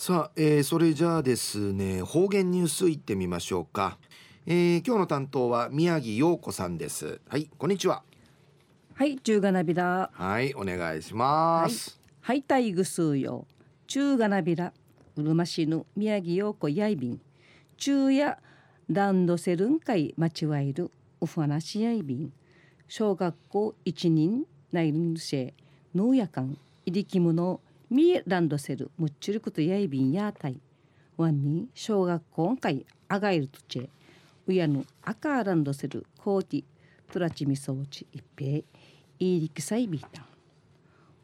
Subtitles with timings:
[0.00, 3.98] さあ、えー、それじゃあですね方言ニュースいってみましょうか、
[4.46, 7.20] えー、今日の担当は宮城陽子さんです。
[7.28, 8.04] はいこんにちは。
[8.94, 10.08] はい中がなびら。
[10.12, 11.98] はいお願いします。
[12.20, 13.48] はいたいぐすうよ。
[13.88, 14.72] 中がなびら。
[15.16, 17.20] うるま市の宮城陽子やいびん。
[17.76, 18.38] 中や
[18.88, 20.92] ランドセルン会待ちわいる。
[21.20, 22.32] うふわなしやいびん。
[22.86, 25.54] 小学校一人内んせ
[25.92, 30.60] 農やかんいりきむのみランドセルむっちゅることやいびんやたい。
[31.16, 33.88] わんに小学校会あがいるとちえ
[34.46, 36.64] うやぬ赤ランドセルコーティ
[37.10, 38.64] トラチミソーチ一平い
[39.18, 40.26] りきさいびいたん。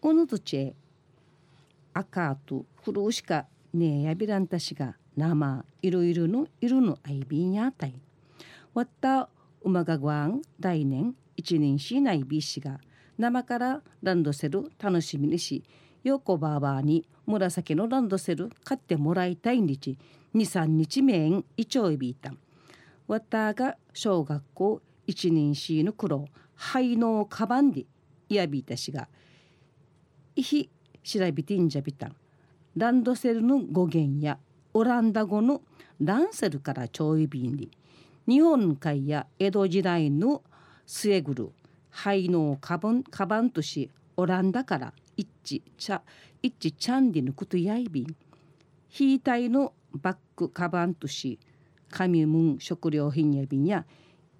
[0.00, 0.74] おぬとちえ
[1.92, 7.94] 赤と黒しかねえやびらんたしが生いろいろのいるのあいびんやたい。
[8.72, 9.28] わった
[9.62, 12.80] うまがごわん来年一年しないびしが
[13.18, 15.62] 生からランドセル楽しみにし
[16.04, 19.96] よこばあばに紫のランドセル買ってもらいたいん日
[20.34, 22.28] 23日めんいちょいびいた。
[22.28, 22.38] ん
[23.08, 27.86] わたが小学校一年しの黒灰のかばんで
[28.28, 29.08] いやびいたしが
[30.36, 30.68] いひ
[31.02, 32.16] 調べてんじゃびたん。
[32.76, 34.38] ランドセルの語源や
[34.74, 35.62] オランダ語の
[36.00, 37.68] ランセルからちょいびんで。
[38.28, 40.42] 日本海や江戸時代の
[40.84, 41.50] 末ぐる
[41.88, 46.02] 灰のかばんかばんとしオランダから一致ちゃ
[46.42, 48.16] 一致チャンディのことやいびん。
[48.88, 51.38] ヒータイのバッグカバンとし
[51.90, 53.84] 紙ムン食料品やびんや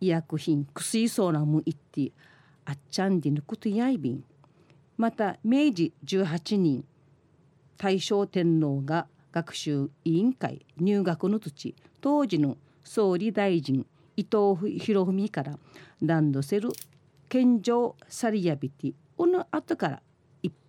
[0.01, 2.13] 医薬品薬そうなもんいって
[2.65, 4.25] あっちゃんでぬことやいびん。
[4.97, 6.85] また明治18人
[7.77, 15.59] 大正天皇が学習委員会入学の土当時の総理大臣伊藤博文から
[16.01, 16.69] ランドセル
[17.29, 20.03] 献上さりやびてこの後から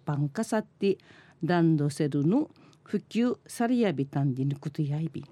[0.05, 0.97] 般化さって
[1.43, 2.49] ランドセルの
[2.83, 5.25] 普及されやびたんでぬくとやいび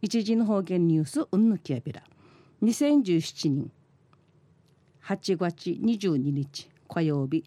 [0.00, 2.02] 一時の方言ニュースうんぬきやびら。
[2.62, 3.70] 2017年
[5.04, 7.44] 8月22日火曜日。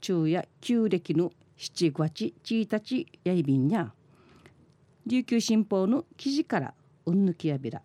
[0.00, 3.94] 昼夜旧暦の7月1日やいびんや。
[5.06, 6.74] 琉球新報の記事から
[7.06, 7.80] うんぬきやびら。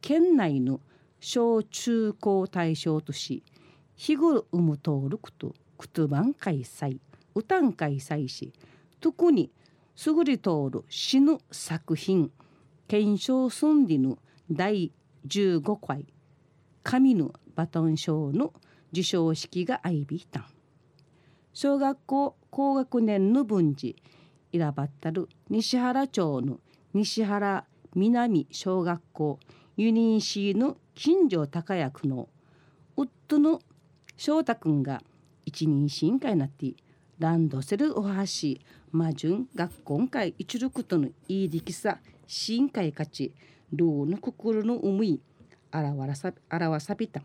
[0.00, 0.80] 県内の
[1.20, 3.42] 小中高対象とし
[4.02, 7.00] 日頃生む登録とクトゥバン開催
[7.34, 8.54] 歌ん開催し
[8.98, 9.50] 特に
[10.06, 12.30] 優れ通る死ぬ作品
[12.88, 14.16] 検証すんでぬ
[14.50, 14.90] 第
[15.28, 16.06] 15回
[16.82, 18.54] 神のバトン賞の
[18.88, 20.48] 授賞式が相びいた
[21.52, 23.96] 小学校高学年の文治
[24.50, 26.58] 選ばったる西原町の
[26.94, 29.38] 西原南小学校
[29.76, 32.30] ユニーシーの近所高役の
[32.96, 33.60] 夫の
[34.22, 35.02] 翔太くんが
[35.46, 36.74] 一人進会なって
[37.18, 38.60] ランドセルおはし。
[38.92, 42.00] 魔順学校会一力とのいい力さ。
[42.26, 43.32] 進会勝ち。
[43.72, 45.22] ルーの心の思い。
[45.72, 47.22] 表さ表さびた。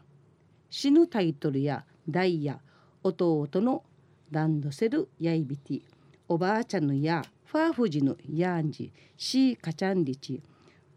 [0.69, 2.61] 死ぬタイトルやダイヤ。
[3.03, 3.83] 弟の
[4.31, 5.81] ランドセルやいびて
[6.29, 10.41] おばあちゃんのやファーフジのやんじシーカチャンリチ。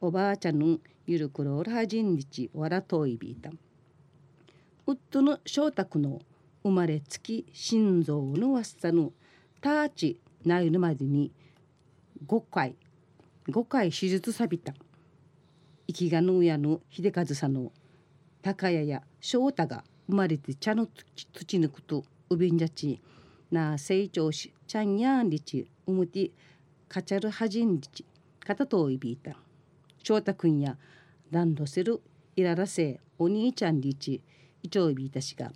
[0.00, 3.50] おばあちゃんのゆるくろらはじんりちわらといびいた。
[4.91, 6.19] 夫の翔太の
[6.62, 9.12] 生まれつき心臓のわっさの
[9.60, 11.31] ターチないるまでに
[12.26, 12.75] 5回
[13.50, 14.72] 5回手術さびた。
[15.88, 17.71] 生きがのやの秀和さんの
[18.41, 22.99] 高谷や翔太が生まれて茶の土抜くとうびんじゃち
[23.50, 26.31] な成長しちゃんやんりちうむて
[26.88, 28.06] かちゃるはじんりち
[28.43, 29.37] かたといびいた。
[30.03, 30.78] 翔太くんや
[31.31, 32.00] ランドセル
[32.37, 34.22] いららせお兄ちゃんりち
[34.62, 35.52] いちょいびいたしが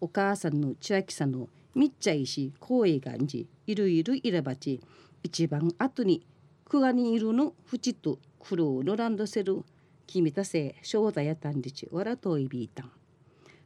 [0.00, 4.80] お母さんの千秋さんのみっちゃいし光栄がんじいるいるいればち
[5.22, 6.26] 一番後に
[6.64, 9.64] くがにいるのふちと苦労のランドセル
[10.06, 12.90] 君たせ翔太やたんりちわらといびいたん。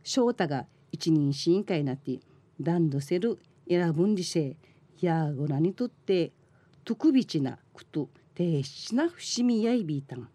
[0.02, 2.18] 翔太が一人審議会なって
[2.58, 4.56] ランドセル選ぶんりせ
[5.00, 6.32] やごなにとって
[6.84, 10.28] 特別なことてしな伏見やいびいたん。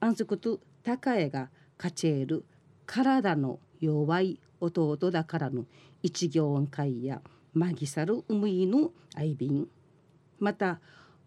[0.00, 1.48] あんそこと高江が
[1.78, 2.44] かちえる
[2.84, 5.64] 体の弱い弟だからの
[6.02, 7.20] 一行会や
[7.52, 9.68] マギサルウムイのアイビン
[10.38, 10.80] また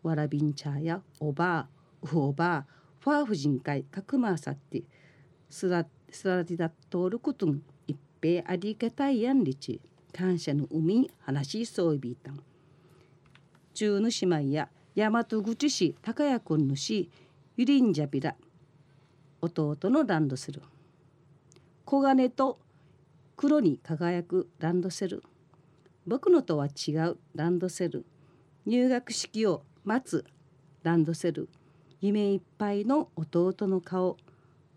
[0.03, 1.67] わらびんちゃやおばあ
[2.01, 2.65] うおばあ
[2.99, 4.83] ファーフ人会かくまあさって
[5.49, 9.79] すらすらりだとることん一平ありがたいやんりち
[10.13, 12.39] 感謝の海話しそうびいたん。
[13.73, 17.11] 中の姉妹や大和口市高谷君の市
[17.55, 18.35] ゆりんじゃびら
[19.41, 20.61] 弟のランドする。
[21.89, 22.59] 黄金と
[23.37, 25.23] 黒に輝くランドセル。
[26.05, 28.05] 僕のとは違うランドセル。
[28.65, 30.25] 入学式を待つ
[30.83, 31.47] ランドセル。
[32.01, 34.17] 夢いっぱいの弟の顔。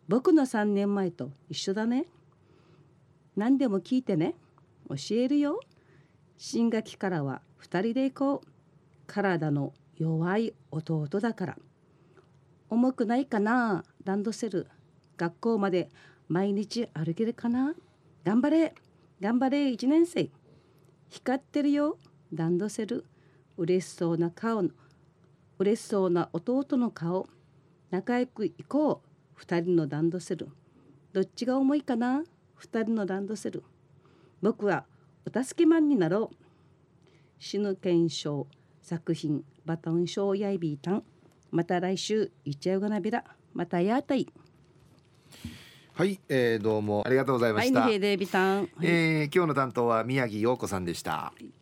[0.06, 2.06] 僕の3年前と一緒だね。
[3.34, 4.36] 何でも聞いてね。
[4.88, 5.58] 教えるよ。
[6.38, 8.48] 新学期からは2人で行こう。
[9.08, 11.58] 体の弱い弟だから。
[12.68, 13.82] 重くないかな。
[14.04, 14.68] ランドセル。
[15.16, 15.90] 学校まで
[16.30, 17.74] 毎日歩けるかな？
[18.24, 18.72] 頑張れ。
[19.20, 20.30] 頑張れ1年生。
[21.08, 21.98] 光ってるよ。
[22.32, 23.04] ランドセル
[23.56, 24.70] 嬉しそうな顔の。
[25.58, 27.26] 嬉しそうな弟の顔。
[27.90, 29.02] 仲良く行こ
[29.36, 29.40] う。
[29.42, 30.48] 2人のランドセル
[31.12, 32.22] どっちが重いかな
[32.60, 33.64] ？2人のランドセル
[34.40, 34.84] 僕は
[35.26, 36.36] お助けマンになろう。
[37.40, 38.46] 死ぬ検証
[38.82, 41.02] 作品バトンショーやいびーたん
[41.50, 44.28] また来週いっちゃうがなびらまたやたい。
[46.00, 51.10] はい、えー、どうもありがとうございました、はい、えー、今日の担当は宮城陽子さんでした。
[51.10, 51.59] はい